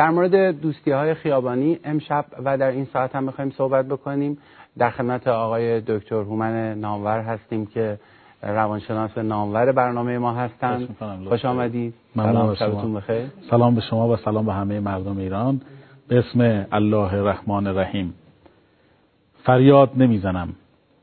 [0.00, 4.38] در مورد دوستی های خیابانی امشب و در این ساعت هم می‌خوایم صحبت بکنیم.
[4.78, 7.98] در خدمت آقای دکتر هومن نامور هستیم که
[8.42, 10.96] روانشناس نامور برنامه ما هستند.
[11.28, 11.94] خوش آمدید.
[12.16, 13.26] سلام شبتون بخیر.
[13.50, 15.60] سلام به شما و سلام به همه مردم ایران.
[16.08, 18.14] به اسم الله الرحمن الرحیم.
[19.44, 20.48] فریاد نمی‌زنم.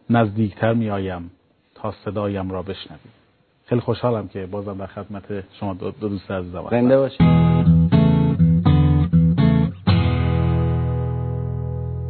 [0.10, 1.32] نزدیکتر میآیم
[1.76, 3.18] تا صدایم را بشنوید
[3.66, 5.24] خیلی خوشحالم که بازم در خدمت
[5.60, 7.77] شما دو, دوست عزیزم زنده باشید.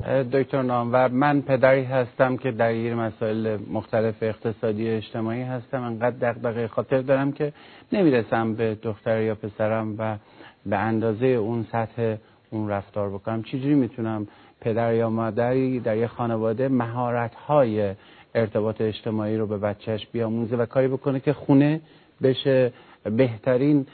[0.07, 5.83] دکتر نامور من پدری هستم که درگیر مسائل مختلف اقتصادی اجتماعی هستم.
[5.83, 7.53] انقدر دغدغه خاطر دارم که
[7.93, 10.17] نمی‌رسم به دختر یا پسرم و
[10.65, 12.15] به اندازه اون سطح
[12.49, 13.43] اون رفتار بکنم.
[13.43, 14.27] چجوری می‌تونم
[14.61, 17.93] پدر یا مادری در یه خانواده مهارت های
[18.35, 21.81] ارتباط اجتماعی رو به بچهش بیاموزه و کاری بکنه که خونه
[22.21, 23.85] بشه بهترین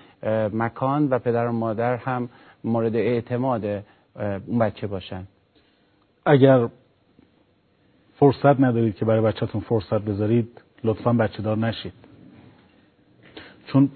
[0.54, 2.30] مکان و پدر و مادر هم
[2.64, 3.66] مورد اعتماد
[4.48, 5.28] اون بچه باشن.
[6.26, 6.70] اگر
[8.16, 11.94] فرصت ندارید که برای بچهتون فرصت بذارید لطفا بچه دار نشید.
[13.68, 13.90] چون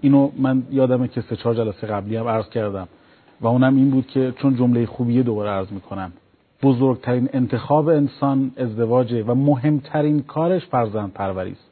[0.00, 2.88] اینو من یادمه که سه چهار جلسه قبلی هم عرض کردم
[3.40, 6.12] و اونم این بود که چون جمله خوبیه دوباره عرض می‌کنم.
[6.62, 11.70] بزرگترین انتخاب انسان ازدواجه و مهمترین کارش فرزند پروری است.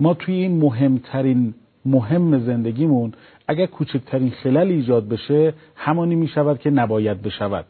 [0.00, 3.12] ما توی این مهمترین مهم زندگیمون
[3.48, 7.64] اگر کوچکترین خلل ایجاد بشه همانی می‌شود که نباید بشود.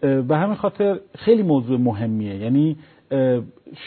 [0.00, 2.36] به همین خاطر خیلی موضوع مهمیه.
[2.36, 2.76] یعنی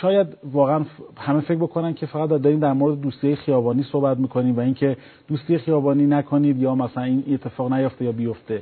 [0.01, 0.85] شاید واقعا
[1.17, 5.57] همه فکر بکنن که فقط داریم در مورد دوستی خیابانی صحبت می‌کنیم و اینکه دوستی
[5.57, 8.61] خیابانی نکنید یا مثلا این اتفاق نیفته یا بیفته.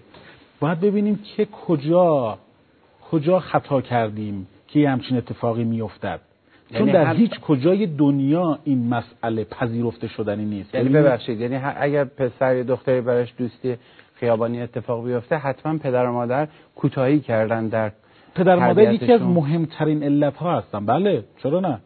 [0.60, 2.38] باید ببینیم که کجا
[3.12, 6.20] کجا خطا کردیم که یه همچین اتفاقی میافتد.
[6.72, 10.76] چون یعنی در هیچ کجای دنیا این مسئله پذیرفته شدنی نیست.
[10.76, 13.76] یعنی, یعنی ببخشید یعنی اگر پسر یا دختری براش دوستی
[14.20, 17.92] خیابانی اتفاق بیفته حتما پدر و مادر کوتاهی کردن در
[18.36, 20.86] پدر مادر یکی از مهمترین علت ها هستن.
[20.86, 21.80] بله چرا نه؟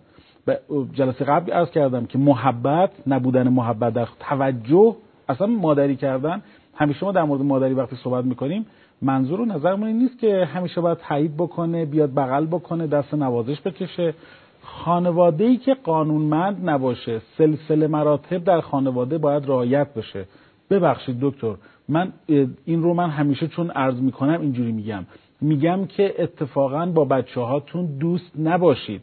[0.93, 4.95] جلسه قبل عرض کردم که محبت نبودن محبت در توجه
[5.29, 6.41] اصلا مادری کردن.
[6.75, 8.65] همیشه ما در مورد مادری وقتی صحبت می‌کنیم
[9.01, 13.61] منظور و نظرمون این نیست که همیشه باید تایید بکنه بیاد بغل بکنه دست نوازش
[13.61, 14.13] بکشه.
[14.63, 20.25] خانواده ای که قانونمند نباشه سلسله مراتب در خانواده باید رعایت بشه.
[20.69, 21.55] ببخشید دکتر
[21.91, 22.13] من
[22.65, 25.05] این رو من همیشه چون عرض می‌کنم اینجوری میگم.
[25.41, 29.01] میگم که اتفاقا با بچه هاتون دوست نباشید.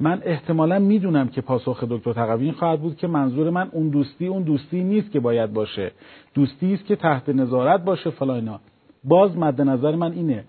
[0.00, 4.42] من احتمالا می‌دونم که پاسخ دکتر تقوی خواهد بود که منظور من اون دوستی اون
[4.42, 5.92] دوستی نیست که باید باشه.
[6.34, 8.60] دوستی است که تحت نظارت باشه فلاینا
[9.04, 10.44] باز مد نظر من اینه.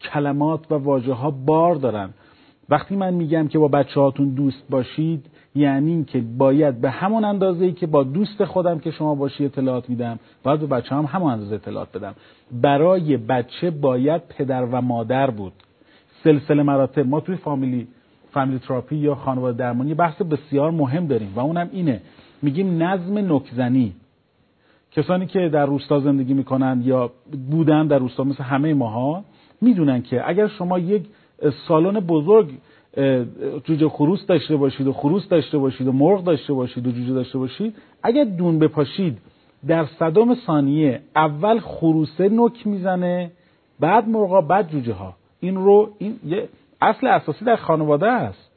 [0.00, 2.10] کلمات و واژه ها بار دارن.
[2.68, 7.64] وقتی من میگم که با بچه هاتون دوست باشید یعنی که باید به همون اندازه
[7.64, 11.32] ای که با دوست خودم که شما باشی اطلاعات میدم باید به بچه هم همون
[11.32, 12.14] اندازه اطلاعات بدم.
[12.52, 15.52] برای بچه باید پدر و مادر بود.
[16.24, 17.86] سلسله مراتب ما توی فامیلی
[18.30, 22.00] فامیلی تراپی یا خانواده درمانی بحث بسیار مهم داریم و اونم اینه.
[22.42, 23.92] میگیم نظم نکزنی
[24.92, 27.10] کسانی که در روستا زندگی می‌کنن یا
[27.50, 29.24] بودن در روستا مثل همه ماها
[29.60, 31.06] می‌دونن که اگر شما یک
[31.68, 32.50] سالن بزرگ
[33.64, 37.38] جوجه خروس داشته باشید و خروس داشته باشید و مرغ داشته باشید و جوجه داشته
[37.38, 39.18] باشید اگر دون بپاشید
[39.66, 43.30] در صدام ثانیه اول خروسه نک می‌زنه
[43.80, 45.14] بعد مرغا بعد جوجه ها.
[45.40, 46.48] این رو این یه
[46.82, 48.50] اصل اساسی در خانواده است.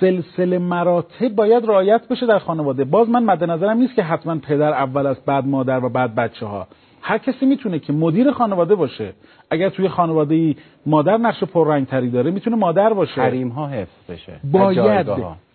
[0.00, 2.84] سلسله مراتب باید رعایت بشه در خانواده.
[2.84, 6.46] باز من مد نظرم نیست که حتما پدر اول است بعد مادر و بعد بچه
[6.46, 6.66] ها
[7.06, 9.12] هر کسی می‌تونه که مدیر خانواده باشه
[9.50, 10.56] اگر توی خانواده ای
[10.86, 13.20] مادر نقش پررنگ تری داره می‌تونه مادر باشه.
[13.20, 15.06] حریم ها حفظ بشه باید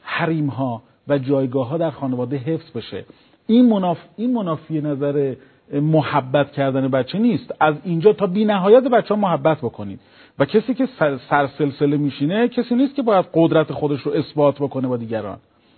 [0.02, 3.06] حریم ها و جایگاه ها در خانواده حفظ بشه.
[3.48, 5.36] این مناف این منافی نظر
[5.74, 7.54] محبت کردن بچه نیست.
[7.60, 10.00] از اینجا تا بی نهایت بچه ها محبت بکنید.
[10.40, 10.88] و کسی که
[11.30, 15.38] سر سلسله میشینه کسی نیست که باید قدرت خودش رو اثبات بکنه با دیگران.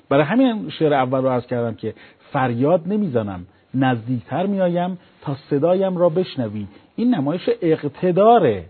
[0.09, 1.93] برای همین شعر اول رو عرض کردم که
[2.31, 3.45] فریاد نمی‌زنم.
[3.73, 6.67] نزدیکتر میآیم تا صدایم را بشنوی.
[6.95, 8.65] این نمایش اقتداره.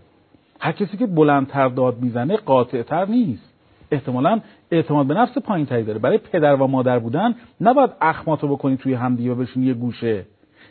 [0.60, 3.52] هر کسی که بلندتر داد می‌زنه قاطعتر نیست.
[3.90, 4.40] احتمالا
[4.70, 5.98] اعتماد به نفس پایین تری داره.
[5.98, 10.24] برای پدر و مادر بودن نباید اخماتو بکنی توی همدیگه و بشین یه گوشه.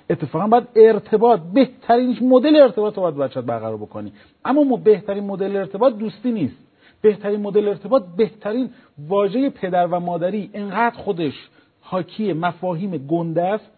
[0.10, 4.12] اتفاقا باید ارتباط بهترین مدل ارتباط باید بچت برقرار بکنی.
[4.46, 6.58] اما بهترین مدل ارتباط دوستی نیست.
[7.02, 8.70] بهترین مدل ارتباط بهترین
[9.08, 10.50] واژه پدر و مادری.
[10.54, 11.34] انقدر خودش
[11.82, 13.72] حاکی مفاهیم گنده است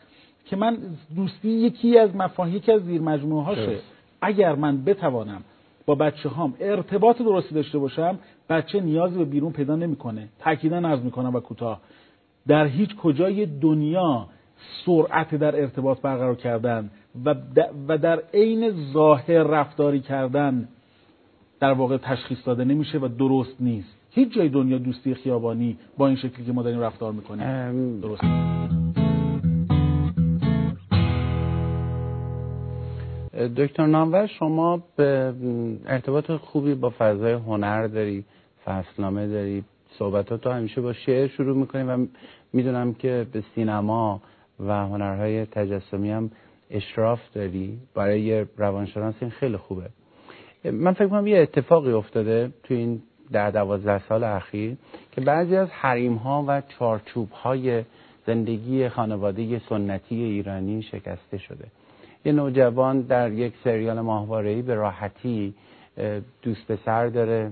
[0.46, 0.78] که من
[1.16, 3.78] دوستی یکی از مفاهیم یکی از زیر مجموعه هاشه
[4.22, 5.42] اگر من بتوانم
[5.86, 8.20] با بچه هام ارتباط درستی داشته باشم
[8.50, 10.28] بچه نیازی به بیرون پیدا نمی‌کنه.
[10.40, 11.82] تاکیدا عرض می‌کنم و کوتاه.
[12.48, 14.28] در هیچ کجای دنیا
[14.86, 16.90] سرعت در ارتباط برقرار کردن
[17.88, 20.68] و در عین ظاهر رفتاری کردن
[21.60, 23.98] در واقع تشخیص داده نمیشه و درست نیست.
[24.12, 29.03] هیچ جای دنیا دوستی خیابانی با این شکلی که ما داریم رفتار می‌کنیم درست
[33.34, 35.34] دکتر نامور شما به
[35.86, 38.26] ارتباط خوبی با فضای هنر داری
[38.66, 39.64] فصلنامه داری
[40.00, 42.06] صحبتات همیشه با شعر شروع می‌کنیم و
[42.54, 44.22] می‌دونم که به سینما
[44.60, 46.32] و هنرهای تجسمی هم
[46.72, 47.78] اشراف داری.
[47.96, 49.90] برای روانشناس این خیلی خوبه.
[50.72, 53.02] من فکر کنم یه اتفاقی افتاده تو این
[53.32, 54.76] در دوازده سال اخیر
[55.12, 57.84] که بعضی از حریم ها و چارچوب های
[58.28, 61.68] زندگی خانواده سنتی ایرانی شکسته شده.
[62.26, 65.54] یه نوجوان در یک سریال ماهواره‌ای به راحتی
[66.42, 67.52] دوست پسر داره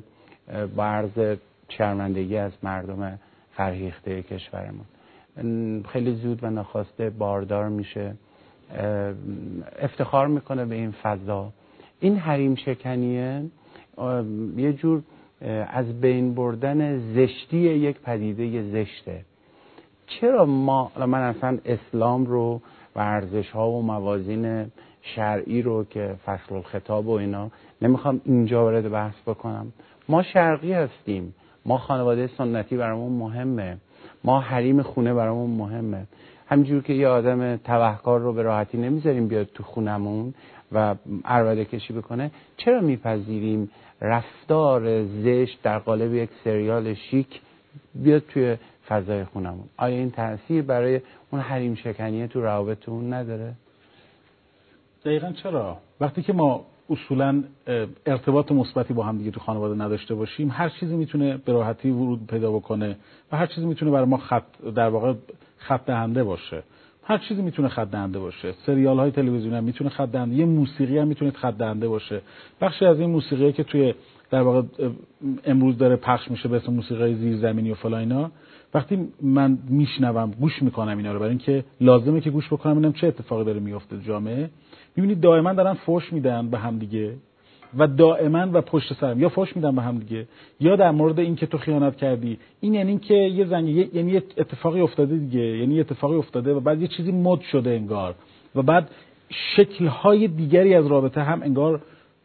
[0.75, 1.37] با عرض
[1.69, 3.19] شرمندگی از مردم
[3.51, 4.85] فرهیخته کشورمون.
[5.83, 8.13] خیلی زود و نخواسته باردار میشه
[9.79, 11.51] افتخار می‌کنه به این فضا.
[11.99, 13.43] این حریم شکنیه
[14.57, 15.01] یه جور
[15.67, 19.25] از بین بردن زشتی یک پدیده زشته.
[20.07, 22.61] چرا ما من اصلا اسلام رو
[22.95, 23.21] و
[23.53, 24.71] ها و موازین
[25.01, 27.51] شرعی رو که فصل الخطاب و اینا
[27.81, 29.73] نمی‌خوام اینجا وارد بحث بکنم.
[30.09, 31.35] ما شرقی هستیم.
[31.65, 33.77] ما خانواده سنتی برامون مهمه.
[34.23, 36.05] ما حریم خونه برامون مهمه.
[36.47, 40.33] همینجور که یه آدم توهکار رو به راحتی نمی‌ذاریم بیاد تو خونمون
[40.71, 40.95] و
[41.25, 43.69] عربده کشی بکنه چرا میپذیریم
[44.01, 47.41] رفتار زشت در قالب یک سریال شیک
[47.95, 48.57] بیاد توی
[48.91, 49.65] فضای خونمون.
[49.77, 51.01] آیا این تاثیر برای
[51.31, 53.53] اون حریم شکنیه تو روابطمون نداره؟
[55.05, 57.43] دقیقا چرا؟ وقتی که ما اصولا
[58.05, 62.27] ارتباط مثبتی با هم دیگه تو خانواده نداشته باشیم هر چیزی می‌تونه به راحتی ورود
[62.27, 62.95] پیدا بکنه
[63.31, 64.43] و هر چیزی می‌تونه برای ما خط
[64.75, 65.13] در واقع
[65.57, 66.63] خط دهنده باشه.
[67.03, 68.53] هر چیزی می‌تونه خط دهنده باشه.
[68.65, 72.21] سریال های تلویزیونی هم می‌تونه خط دهنده یه موسیقی هم می‌تونه خط دهنده باشه.
[72.61, 73.93] بخشی از این موسیقی که توی
[74.31, 74.61] در واقع
[75.45, 78.31] امروز داره پخش میشه به اسم موسیقی زیرزمینی و فلاینا
[78.73, 83.07] وقتی من میشنوم گوش می‌کنم اینا رو برای اینکه لازمه که گوش بکنم ببینم چه
[83.07, 84.49] اتفاقی داره میفته جامعه.
[84.95, 87.13] می‌بینید دائما دارن فوش میدن به هم دیگه.
[87.77, 90.27] و دائما و پشت سرم یا فوش میدن به هم دیگه
[90.59, 92.37] یا در مورد اینکه تو خیانت کردی.
[92.61, 95.57] این یعنی که یه زنگ یعنی یه اتفاقی افتاده دیگه.
[95.57, 98.15] یعنی یه اتفاقی افتاده و بعد یه چیزی مد شده انگار.
[98.55, 98.89] و بعد
[99.55, 101.81] شکل‌های دیگری از رابطه هم انگار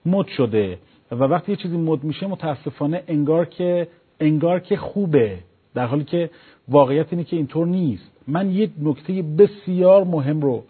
[0.06, 0.78] مد شده.
[1.10, 3.88] و وقتی یه چیزی مد میشه متاسفانه انگار که
[4.20, 5.38] انگار که خوبه.
[5.74, 6.30] در حالی که
[6.68, 8.10] واقعیت اینه که اینطور نیست.
[8.28, 10.64] من یک نکته بسیار مهم رو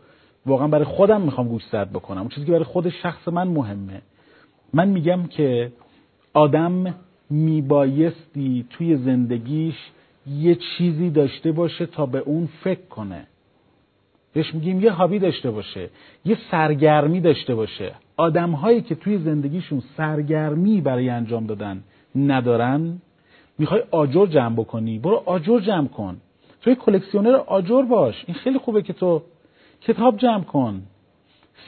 [0.46, 2.20] واقعا برای خودم می‌خوام گوش زد بکنم.
[2.20, 4.02] اون چیزی که برای خود شخص من مهمه.
[4.72, 5.72] من میگم که
[6.32, 6.94] آدم
[7.30, 9.74] میبایستی توی زندگیش
[10.26, 13.26] یه چیزی داشته باشه تا به اون فکر کنه.
[14.32, 15.90] بهش میگیم یه هابی داشته باشه.
[16.24, 17.94] یه سرگرمی داشته باشه.
[18.16, 21.82] آدم هایی که توی زندگیشون سرگرمی برای انجام دادن
[22.16, 22.98] ندارن
[23.58, 26.16] می‌خوای آجر جمع بکنی برو آجر جمع کن.
[26.60, 29.22] توی کلکسیونر آجر باش این خیلی خوبه که تو
[29.80, 30.82] کتاب جمع کن.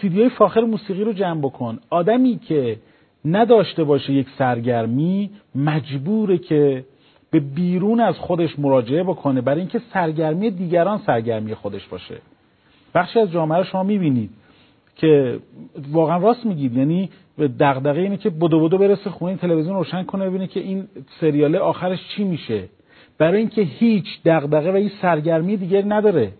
[0.00, 1.78] سیدی های فاخر موسیقی رو جمع بکن.
[1.90, 2.78] آدمی که
[3.24, 6.84] نداشته باشه یک سرگرمی مجبوره که
[7.30, 12.16] به بیرون از خودش مراجعه بکنه برای اینکه سرگرمی دیگران سرگرمی خودش باشه.
[12.94, 14.30] بخشی از جامعه رو شما می‌بینید.
[14.98, 15.38] که
[15.92, 16.76] واقعا راست میگید.
[16.76, 17.10] یعنی
[17.60, 20.88] دغدغه اینه که بدو بدو برسه خونه تلویزیون روشن کنه ببینه که این
[21.20, 22.68] سریال آخرش چی میشه.
[23.18, 26.32] برای اینکه هیچ دغدغه و این سرگرمی دیگری نداره.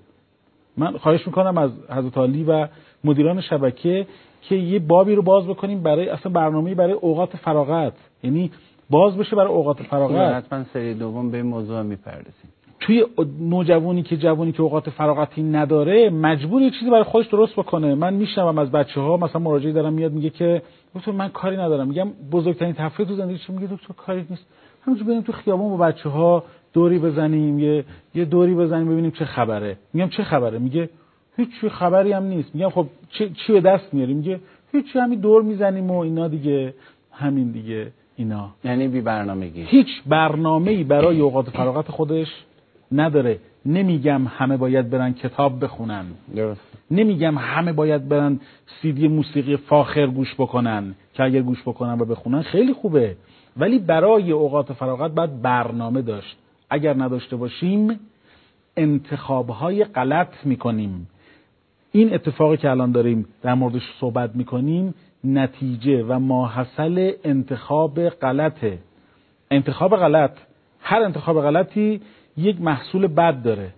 [0.77, 2.69] من خواهش می‌کنم از حضرت علی و
[3.05, 4.07] مدیران شبکه
[4.43, 7.93] که یه بابی رو باز بکنیم برای اصلا برنامه برای اوقات فراغت.
[8.23, 8.51] یعنی
[8.91, 10.45] باز بشه برای اوقات فراغت.
[10.45, 12.51] حتما سری دوم به این موضوع می‌پردازیم.
[12.89, 13.05] توی
[13.41, 17.95] نوجوانی که جوانی که اوقات فراغتی نداره مجبور یه چیزی برای خودش درست بکنه.
[17.95, 20.63] من میشنوم از بچه ها مثلا مراجعه دارم میاد میگه که
[20.95, 21.89] دکتر من کاری ندارم.
[21.89, 24.47] میگم بزرگترین تفریح تو زندگی چی میگه دکتر کاری نیست.
[24.83, 29.25] همونجوری بریم تو خیابون با بچه ها دوری بزنیم یه یه دوری بزنیم ببینیم چه
[29.25, 29.77] خبره.
[29.93, 30.91] میگم چه خبره؟ میگه
[31.37, 32.55] هیچ خبری هم نیست.
[32.55, 34.41] میگم خب چی, چی به دست میاری؟ میگه
[34.73, 36.75] هیچ همین دور می‌زنیم و اینا دیگه
[37.13, 38.51] همین دیگه اینا.
[38.65, 42.45] یعنی بی برنامگی هیچ برنامه‌ای برای اوقات فراغت خودش
[42.93, 43.39] نداره.
[43.67, 46.05] نمیگم همه باید برن کتاب بخونن.
[46.37, 46.61] درست.
[46.91, 48.41] نمیگم همه باید برن
[48.83, 53.17] سیدی موسیقی فاخر گوش بکنن که اگر گوش بکنن و بخونن خیلی خوبه.
[53.57, 56.37] ولی برای اوقات فراغت باید برنامه داشت.
[56.71, 58.01] اگر نداشته باشیم
[58.77, 61.09] انتخابهای غلط می‌کنیم.
[61.93, 68.79] این اتفاقی که الان داریم در موردش صحبت می‌کنیم نتیجه و ماحصل انتخاب غلطه.
[69.51, 70.33] انتخاب غلط.
[70.81, 72.01] هر انتخاب غلطی
[72.39, 73.69] یک محصول بد داره.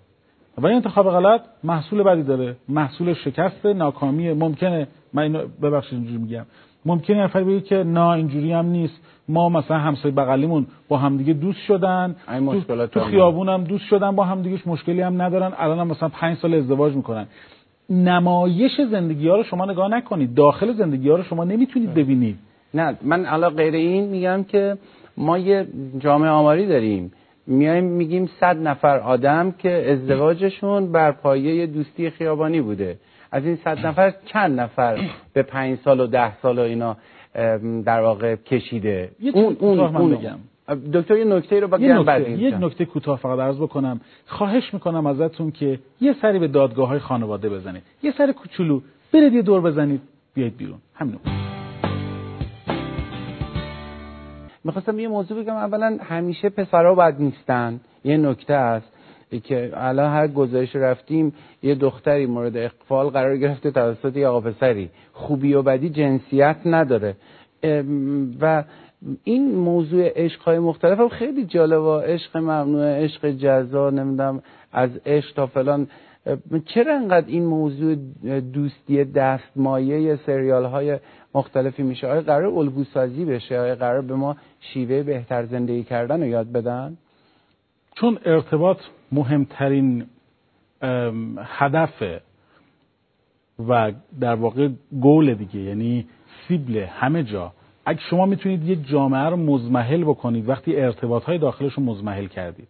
[0.58, 2.56] و این انتخاب غلط محصول بدی داره.
[2.68, 4.88] محصول شکست ناکامی ممکنه.
[5.12, 6.46] من اینو ببخشید اینجوری میگم.
[6.84, 9.00] ممکنه نفر بگه که نه اینجوری هم نیست.
[9.28, 12.16] ما مثلا همسایه بغلیمون با همدیگه دوست شدن.
[12.66, 15.52] تو, تو خیابون هم دوست شدن با همدیگهش مشکلی هم ندارن.
[15.58, 17.26] الان هم مثلا پنج سال ازدواج می‌کنن.
[17.90, 20.34] نمایش زندگی ها رو شما نگاه نکنید.
[20.34, 22.38] داخل زندگی ها رو شما نمی‌تونید ببینید.
[22.74, 24.76] نه من علا غیر این میگم که
[25.16, 25.66] ما یه
[25.98, 27.12] جامعه آماری داریم.
[27.50, 32.98] میایم میگیم صد نفر آدم که ازدواجشون بر پایه دوستی خیابانی بوده.
[33.32, 34.98] از این صد نفر چند نفر
[35.32, 36.96] به پنج سال و ده سال و اینا
[37.84, 40.38] در واقع کشیده؟ اون اون, اون بگم.
[40.92, 44.00] دکتر یه نکته رو با یه نکته, یک نکته کوتاه فقط عرض بکنم.
[44.26, 47.82] خواهش می‌کنم ازتون که یه سری به دادگاه های خانواده بزنید.
[48.02, 48.80] یه سری کوچولو
[49.12, 50.00] برید یه دور بزنید
[50.34, 50.78] بیاید بیرون.
[50.94, 51.14] همین
[54.64, 55.54] می‌خواستم یه موضوع بگم.
[55.54, 57.80] اولا همیشه پسرها بد نیستن.
[58.04, 58.92] یه نکته است
[59.44, 64.90] که الان هر گزارش رفتیم یه دختری مورد اقفال قرار گرفته توسط یه آقا پسری
[65.12, 67.16] خوبی و بدی جنسیت نداره.
[68.40, 68.64] و
[69.24, 75.34] این موضوع عشق های مختلف هم خیلی جالبه عشق ممنوع عشق جزا نمی‌دونم از عشق
[75.34, 75.88] تا فلان.
[76.66, 77.94] چرا انقدر این موضوع
[78.40, 80.98] دوستی دستمایه سریال های
[81.34, 82.06] مختلفی میشه.
[82.06, 86.52] آیا قرار الگو سازی بشه؟ آیا قرار به ما شیوه بهتر زندگی کردن رو یاد
[86.52, 86.96] بدن؟
[87.94, 88.78] چون ارتباط
[89.12, 90.06] مهمترین
[91.38, 92.02] هدف
[93.68, 94.68] و در واقع
[95.00, 96.06] گول دیگه یعنی
[96.48, 97.52] سیبل همه جا.
[97.86, 102.68] اگه شما می‌تونید یک جامعه رو مزمحل بکنید وقتی ارتباط های داخلش رو مزمحل کردید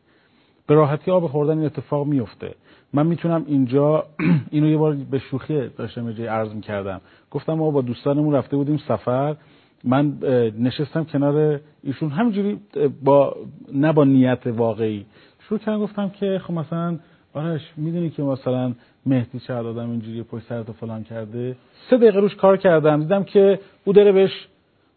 [0.71, 2.55] به راحتی آب خوردن این اتفاق میفته
[2.93, 4.05] من می‌تونم اینجا
[4.50, 7.00] اینو یه بار به شوخی داشتم جای عرض می‌کردم.
[7.31, 9.37] گفتم ما با دوستانمون رفته بودیم سفر.
[9.85, 10.19] من
[10.59, 12.09] نشستم کنار ایشون.
[12.11, 12.61] همینجوری
[13.05, 13.37] با
[13.73, 15.07] نه با نیت واقعی.
[15.49, 16.99] شروع کردم گفتم که خب مثلا
[17.35, 18.73] آرش می‌دونی که مثلا
[19.07, 21.57] مهدی چقدر آدم اینجوری پشت سرت فلان کرده؟
[21.91, 23.00] سه دقیقه روش کار کردم.
[23.00, 24.47] دیدم که او داره بهش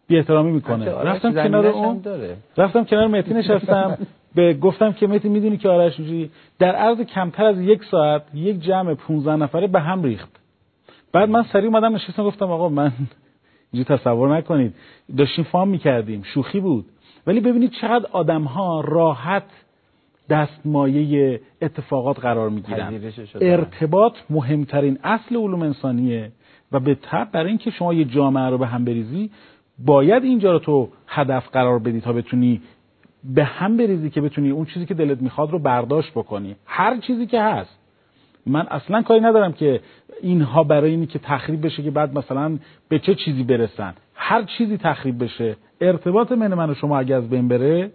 [0.06, 0.90] بی احترامی می‌کنه.
[0.90, 2.02] رفتم کنار اون.
[2.56, 3.98] رفتم کنار مهدی نشستم.
[4.34, 6.00] به گفتم که مهدی می‌دونی که آرش
[6.58, 10.40] در عرض کمتر از یک ساعت یک جمع 15 نفره به هم ریخت.
[11.12, 12.92] بعد من سریع اومدم نشستم گفتم آقا من
[13.72, 14.74] اینجوری تصور نکنید.
[15.16, 16.84] داشتیم فام می‌کردیم شوخی بود.
[17.26, 19.44] ولی ببینید چقدر آدم ها راحت
[20.30, 23.00] دستمایه اتفاقات قرار می‌گیرن.
[23.40, 26.32] ارتباط مهمترین اصل علوم انسانیه
[26.72, 29.30] و به طب برای اینکه شما یه جامعه رو به هم بریزی
[29.78, 32.60] باید اینجا رو تو هدف قرار بدی تا بتونی
[33.24, 36.56] به هم بریزی که بتونی اون چیزی که دلت می‌خواد رو برداشت بکنی.
[36.66, 37.78] هر چیزی که هست.
[38.46, 39.80] من اصلا کاری ندارم که
[40.22, 43.94] اینها برای اینی که تخریب بشه که بعد مثلا به چه چیزی برسن.
[44.14, 45.56] هر چیزی تخریب بشه.
[45.80, 47.90] ارتباط من من و شما اگه از بین بره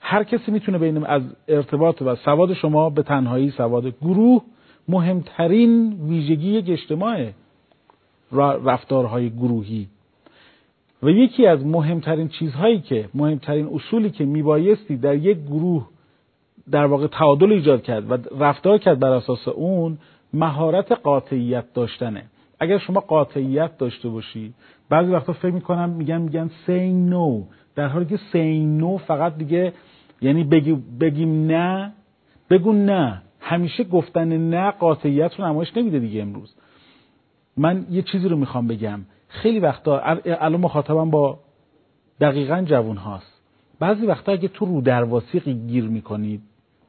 [0.00, 4.42] هر کسی می‌تونه بین از ارتباط و سواد شما به تنهایی سواد گروه
[4.88, 7.30] مهمترین ویژگی یک اجتماع
[8.64, 9.88] رفتارهای گروهی.
[11.02, 15.88] و یکی از مهمترین چیزهایی که مهمترین اصولی که میبایستی در یک گروه
[16.70, 19.98] در واقع تعادل ایجاد کرد و رفتار کرد بر اساس اون
[20.32, 22.24] مهارت قاطعیت داشتنه.
[22.60, 24.54] اگر شما قاطعیت داشته باشی
[24.88, 27.54] بعضی وقتا فکر می‌کنم میگن میگن say no.
[27.74, 29.72] در حالی که say no فقط دیگه
[30.20, 31.92] یعنی بگی بگیم نه
[32.50, 33.22] بگو نه.
[33.40, 36.54] همیشه گفتن نه قاطعیت رو نمایش نمیده دیگه امروز.
[37.56, 39.00] من یه چیزی رو می‌خوام بگم.
[39.28, 41.38] خیلی وقتا الان مخاطبم با
[42.20, 43.40] دقیقا جوون هاست.
[43.80, 46.40] بعضی وقتا اگه تو رو درواسی گیر می‌کنید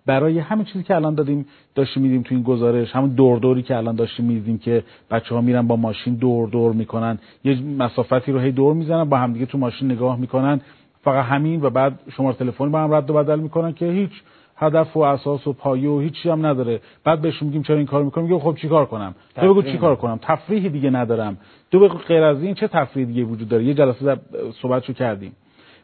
[0.05, 3.77] برای همین چیزی که الان دادیم داشتیم میدیم تو این گزارش همون دور دوری که
[3.77, 8.39] الان داشتیم میدیم که بچه ها میرن با ماشین دور دور می‌کنن یه مسافتی رو
[8.39, 10.62] هی دور می‌زنن با همدیگه تو ماشین نگاه می‌کنن
[11.03, 14.12] فقط همین و بعد شماره تلفن با هم رد و بدل می‌کنن که هیچ
[14.60, 16.82] هدف و اساس و پایه و هیچی هم نداره.
[17.04, 20.20] بعد بهشون میگیم چرا این کار می‌کنم میگه خب چیکار کنم؟ تو بگو چیکار کنم؟
[20.22, 21.38] تفریحی دیگه ندارم.
[21.72, 24.18] تو بگو غیر از این چه تفریح دیگه وجود داره؟ یه جلسه
[24.62, 25.36] صحبتشو کردیم.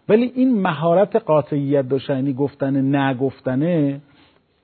[0.09, 4.01] ولی این مهارت قاطعیت داشتنی یعنی گفتن نگفتنه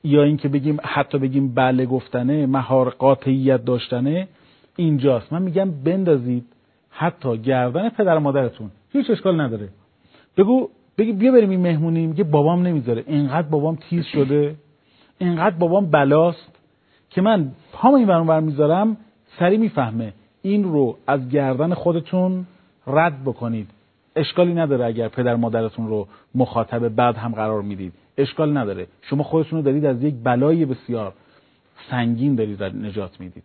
[0.04, 4.28] یا اینکه بگیم حتی بگیم بله گفتنه مهار قاطعیت داشتنه
[4.76, 5.34] اینجاست.
[5.34, 6.46] من میگم بندازید
[6.90, 8.72] حتی گردن پدر مادرتون.
[8.94, 9.70] هیچ اشکال نداره.
[10.38, 10.70] بگو
[11.02, 13.04] بگی بیا بریم این مهمونی میگه بابام نمی‌ذاره.
[13.08, 14.56] اینقدر بابام تیز شده
[15.18, 16.52] اینقدر بابام بلاست
[17.10, 18.98] که من پام این برون بر می‌ذارم
[19.40, 20.14] سری می‌فهمه.
[20.42, 22.46] این رو از گردن خودتون
[22.88, 23.68] رد بکنید.
[24.16, 27.94] اشکالی نداره اگر پدر مادرتون رو مخاطب بعد هم قرار می‌دید.
[28.18, 28.88] اشکال نداره.
[29.02, 31.14] شما خودتون رو دارید از یک بلای بسیار
[31.90, 33.44] سنگین دارید نجات می‌دید.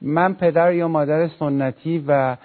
[0.00, 2.36] من پدر یا مادر سنتی و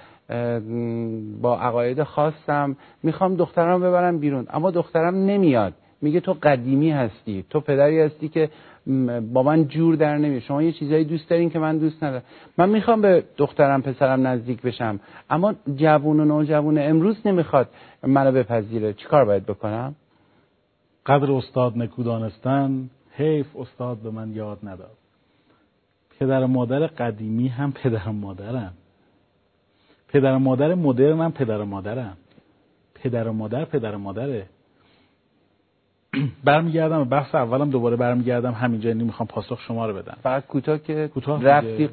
[1.42, 4.48] با عقاید خاصم می‌خوام دخترم ببرم بیرون.
[4.50, 5.74] اما دخترم نمیاد.
[6.02, 7.46] میگه تو قدیمی هستی.
[7.50, 8.50] تو پدری هستی که
[9.34, 10.42] با من جور در نمیاد.
[10.42, 12.24] شما یه چیزایی دوست دارین که من دوست ندارم.
[12.58, 15.00] من می‌خوام به دخترم پسرم نزدیک بشم.
[15.30, 17.70] اما جوون و نوجوون امروز نمی‌خواد
[18.04, 18.94] منو بپذیره.
[18.94, 19.96] چیکار باید بکنم؟
[21.06, 25.03] قدر استاد نکودانستن حیف استاد به من یاد نداد.
[26.20, 28.74] پدر و مادر قدیمی هم پدر و مادرم
[30.08, 32.18] پدر و مادر مدرن هم پدر و مادرم
[32.96, 34.46] پدر و مادر پدر و مادره.
[36.44, 38.52] برمیگردم و بحث اولم دوباره برمیگردم.
[38.52, 40.18] همینجا یعنی می‌خوام پاسخ شما رو بدم.
[40.24, 41.90] فقط کوتاه که کوتاه رفتی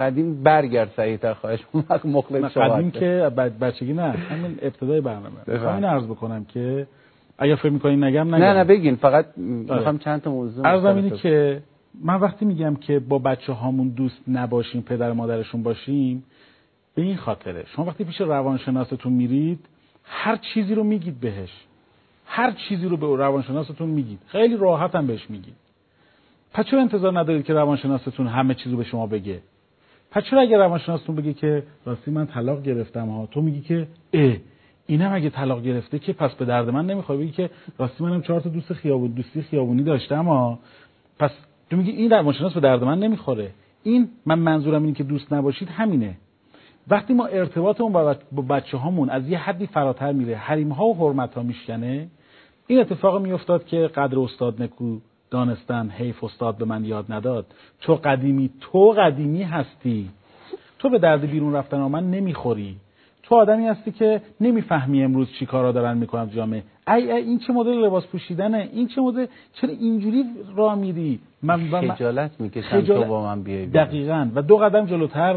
[0.00, 1.60] قدیم برگرد سعیتر خواهش
[2.04, 5.36] مخلص شما قدیم که بچگی نه همین ابتدای برنامه.
[5.46, 6.86] می‌خوام این عرض بکنم که
[7.38, 8.44] اگر فکر می‌کنین نگم نگم.
[8.44, 8.96] نه نه بگین.
[8.96, 9.76] فقط آره.
[9.78, 11.62] می‌خوام چند تا موضوع عرضم اینه که
[11.94, 16.24] من وقتی میگم که با بچه هامون دوست نباشیم پدر مادرشون باشیم
[16.94, 17.64] به این خاطره.
[17.76, 19.58] شما وقتی پیش روانشناستون میرید
[20.04, 21.50] هر چیزی رو میگید بهش.
[22.26, 24.18] هر چیزی رو به روانشناستون میگید.
[24.26, 25.54] خیلی راحت هم بهش میگید.
[26.52, 29.40] پس چرا انتظار ندارید که روانشناستون همه چیز رو به شما بگه؟
[30.10, 34.36] پس چرا اگه روانشناستون بگه که راستی من طلاق گرفتم ها تو میگی که اه
[34.86, 38.40] اینم اگه طلاق گرفته که پس به درد من نمی‌خواد بگی که راستی منم چهار
[38.40, 40.58] تا دوست خیابون دوستی خیابونی داشتم ها.
[41.18, 41.30] پس
[41.70, 43.50] تو میگی این روانشناس به درد من نمی‌خوره.
[43.82, 46.16] این من منظورم اینه که دوست نباشید همینه.
[46.88, 51.34] وقتی ما ارتباطمون با بچه هامون از یه حدی فراتر میره حریم ها و حرمت
[51.34, 52.08] ها میشکنه
[52.66, 54.98] این اتفاق میافتاد که قدر استاد نکو
[55.30, 57.46] دانستن حیف استاد به من یاد نداد.
[57.80, 60.10] تو قدیمی تو قدیمی هستی.
[60.78, 62.76] تو به درد بیرون رفتن من نمی‌خوری.
[63.22, 66.62] تو آدمی هستی که نمی‌فهمی امروز چی کارا دارن می‌کنن جامعه.
[66.88, 70.24] ای, ای این چه مدل لباس پوشیدنه؟ این چه مدل؟ چرا اینجوری
[70.56, 71.58] راه میری؟ من
[71.90, 74.28] خجالت می‌کشم تو با من بیای دقیقا.
[74.34, 75.36] و دو قدم جلوتر.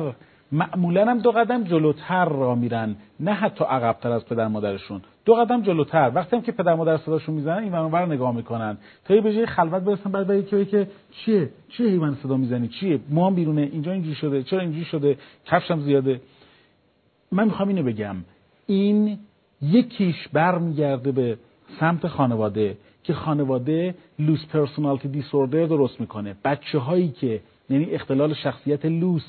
[0.52, 2.96] معمولا هم دو قدم جلوتر را میرن.
[3.20, 5.02] نه حتی عقبتر از پدر مادرشون.
[5.26, 6.12] دو قدم جلوتر.
[6.16, 8.78] وقتی هم که پدر مادر صداشون می‌زنن این منور نگاه می‌کنن.
[9.06, 13.00] تا به جای خلوت برسن بعد برای که که چیه؟ چیه حیوان صدا می‌زنی؟ چیه؟
[13.10, 13.70] موام بیرونه.
[13.72, 14.44] اینجا اینجوری شده.
[14.44, 16.22] چرا اینجوری شده؟ کفشم زیاده.
[17.34, 18.16] من می‌خوام اینو بگم.
[18.68, 19.18] این
[19.62, 21.38] یکیش برمیگرده به
[21.80, 26.36] سمت خانواده که خانواده لوس پرسونالتی دیسوردر درست می‌کنه.
[26.46, 29.26] بچه هایی که یعنی اختلال شخصیت لوس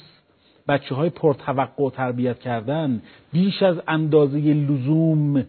[0.69, 5.45] بچه های پرتوقع تربیت کردن بیش از اندازه لزوم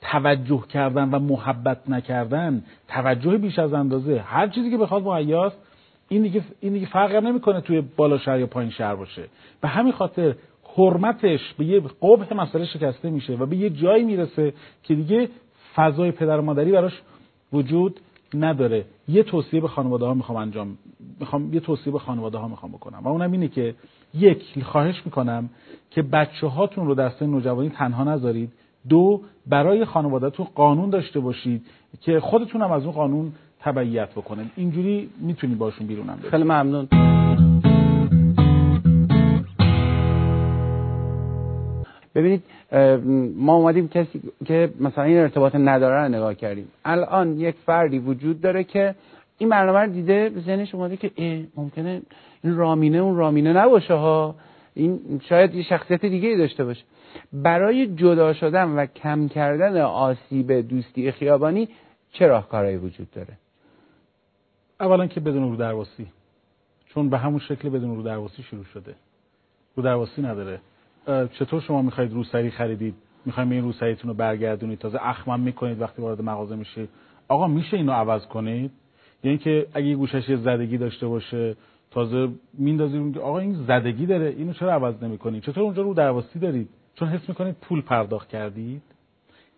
[0.00, 5.56] توجه کردن و محبت نکردن توجه بیش از اندازه هر چیزی که بخواد مهیاست
[6.08, 9.22] این دیگه این دیگه فرق نمی‌کنه توی بالا شهر یا پایین شهر باشه.
[9.60, 10.34] به همین خاطر
[10.76, 15.28] حرمتش به یه قبح مسئله شکسته میشه و به یه جایی می‌رسه که دیگه
[15.74, 17.02] فضای پدر و مادری براش
[17.52, 18.00] وجود
[18.34, 18.84] نداره.
[19.08, 20.78] یه توصیه به خانواده ها می‌خوام انجام
[21.20, 23.74] می‌خوام یه توصیه به خانواده ها می‌خوام بکنم و اونم اینه که
[24.14, 25.50] یک خواهش می‌کنم
[25.90, 28.52] که بچه هاتون رو سن نوجوانی تنها نذارید.
[28.88, 31.66] دو برای خانوادهتون قانون داشته باشید
[32.00, 36.88] که خودتون هم از اون قانون تبعیت بکنید اینجوری می‌تونی باشون بیرونم خیلی ممنون.
[42.14, 42.42] ببینید
[43.36, 46.68] ما اومدیم کسی که مثلا این ارتباط نداره رو نگاه کردیم.
[46.84, 48.94] الان یک فردی وجود داره که
[49.38, 51.10] این برنامه رو دیده ذهنش اومده که
[51.56, 52.02] ممکنه
[52.44, 54.34] این رامینه اون رامینه نباشه ها.
[54.74, 56.82] این شاید یه شخصیت دیگه داشته باشه.
[57.32, 61.68] برای جدا شدن و کم کردن آسیب دوستی خیابانی
[62.12, 63.38] چه راهکارهایی وجود داره؟
[64.80, 66.06] اولا که بدون رو درواسی.
[66.86, 68.94] چون به همون شکل بدون رو درواسی شروع شده.
[69.76, 70.60] رو درواسی نداره.
[71.06, 74.78] چطور شما می‌خواید روسری خریدید؟ می‌خوایم این روسریتون رو برگردونید.
[74.78, 76.88] تازه اخمم می‌کنید وقتی وارد مغازه میشید.
[77.28, 78.70] آقا میشه اینو عوض کنید؟
[79.24, 81.56] یعنی که اگه گوشش یه زدگی داشته باشه
[81.90, 84.26] تازه میندازید آقا این زدگی داره.
[84.26, 88.82] اینو چرا عوض نمی‌کنید؟ چطور اونجا رو درواسی دارید؟ چون حس می‌کنید پول پرداخت کردید.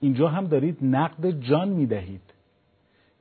[0.00, 2.20] اینجا هم دارید نقد جان می‌دهید.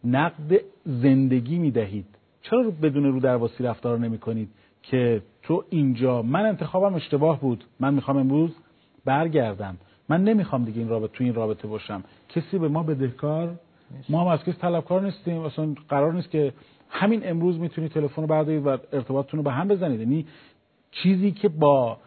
[0.03, 2.05] نقد زندگی می‌دهید.
[2.41, 4.49] چرا بدون رو درواسی رفتار نمی‌کنید
[4.83, 7.63] که تو اینجا من انتخابم اشتباه بود.
[7.79, 8.51] من می‌خوام امروز
[9.05, 9.77] برگردم.
[10.09, 12.03] من نمی‌خوام دیگه این رابطه تو این رابطه باشم.
[12.29, 13.55] کسی به ما بدهکار
[14.09, 15.41] ما هم از کسی طلبکار نیستیم.
[15.41, 16.53] اصلا قرار نیست که
[16.89, 19.99] همین امروز می‌تونید تلفن رو بردارید و ارتباطتون رو به هم بزنید.
[19.99, 20.25] یعنی
[20.91, 21.97] چیزی که با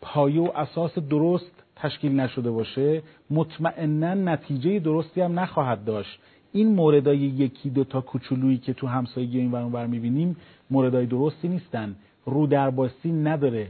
[0.00, 6.20] پایه و اساس درست تشکیل نشده باشه مطمئنا نتیجه درستی هم نخواهد داشت.
[6.52, 10.36] این موردای یکی دو تا کوچولویی که تو همسایگی این ور می‌بینیم
[10.70, 11.96] موردای درستی نیستن.
[12.26, 13.68] رو درباستی نداره.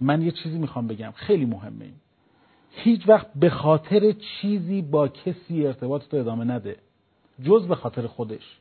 [0.00, 1.12] من یه چیزی می‌خوام بگم.
[1.14, 1.84] خیلی مهمه.
[1.84, 1.94] این
[2.70, 6.76] هیچ وقت به خاطر چیزی با کسی ارتباط تو ادامه نده.
[7.42, 8.58] جز به خاطر خودش.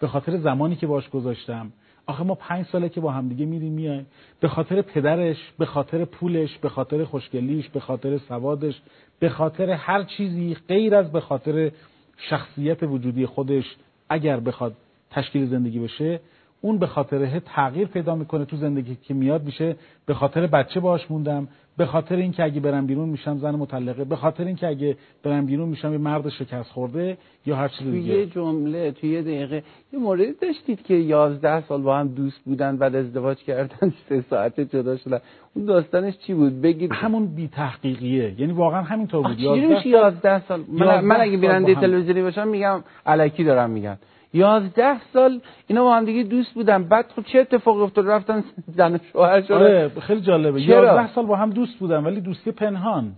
[0.00, 1.72] به خاطر زمانی که باش گذاشتم.
[2.06, 4.06] آخه ما پنج ساله که با همدیگه میریم میایم
[4.40, 8.80] به خاطر پدرش به خاطر پولش به خاطر خوشگلیش به خاطر سوادش
[9.18, 11.72] به خاطر هر چیزی غیر از به خاطر
[12.16, 13.76] شخصیت وجودی خودش
[14.08, 14.76] اگر بخواد
[15.10, 16.20] تشکیل زندگی بشه
[16.60, 21.10] اون به خاطر تغییر پیدا می‌کنه تو زندگی که میاد میشه به خاطر بچه باش
[21.10, 25.46] موندم به خاطر اینکه اگه برم بیرون میشم زن مطلقه به خاطر اینکه اگه برم
[25.46, 28.14] بیرون میشم یه مرد شکست خورده یا هر چیز دیگه.
[28.14, 32.76] یه جمله توی یه دقیقه یه موردی داشتید که 11 سال با هم دوست بودن
[32.76, 35.20] بعد ازدواج کردن سه ساعت جدا شدن.
[35.54, 36.90] اون داستانش چی بود؟ بگید.
[36.92, 39.40] همون بی تحقیقیه یعنی واقعا همینطور بود.
[39.40, 40.64] 11 سال, 11 سال.
[40.68, 43.98] من, من اگه بیننده تلویزیونی باشم میگم الکی دارم میگن.
[44.32, 46.84] یازده سال اینا با هم دیگه دوست بودن.
[46.84, 48.44] بعد خب چه اتفاقی افتاد؟ رفتن
[48.76, 49.54] زن شوهر شدن.
[49.54, 50.62] آره خیلی جالبه.
[50.62, 53.12] یازده سال با هم دوست بودن ولی دوستی پنهان.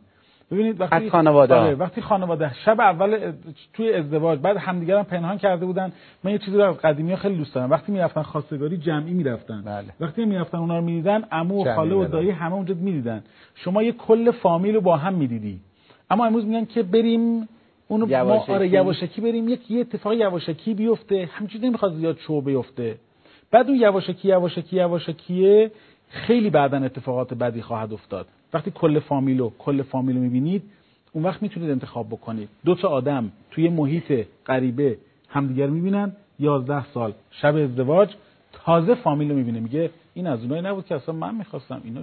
[0.51, 1.55] ببینید وقتی از خانواده.
[1.55, 2.51] آره وقتی خانواده.
[2.65, 3.33] شب اول
[3.73, 5.93] توی ازدواج بعد همدیگه هم پنهان کرده بودن.
[6.25, 7.71] من یه چیزی رو از قدیمی ها خیلی دوست دارم.
[7.71, 9.63] وقتی می‌رفتن خواستگاری جمعی می‌رفتن.
[9.63, 9.85] بله.
[10.01, 13.23] وقتی می‌رفتن اونا رو می‌دیدن عمو و خاله و دایی همه اونجا می‌دیدن.
[13.55, 15.61] شما یه کل فامیل رو با هم می‌دیدی.
[16.11, 17.49] اما امروز میگن که بریم
[17.93, 18.53] اونو یواشکی.
[18.53, 19.21] ما آره یواشکی.
[19.21, 21.29] بریم یک یه اتفاق یواشکی بیفته.
[21.33, 22.97] همینجوری نمی‌خواد زیاد شو بیفته.
[23.51, 25.71] بعد اون یواشکی یواشکی یواشکیه
[26.09, 28.27] خیلی بعدا اتفاقات بدی خواهد افتاد.
[28.55, 30.63] وقتی کل فامیلو کل فامیلو می‌بینید
[31.13, 32.49] اون وقت می‌تونید انتخاب بکنید.
[32.65, 36.13] دو تا آدم توی محیط غریبه همدیگر می‌بینن.
[36.39, 38.15] یازده سال شب ازدواج
[38.53, 39.61] تازه فامیل رو می‌بینه.
[39.61, 42.03] میگه این از اونایی نبود که اصلا من می‌خواستم اینا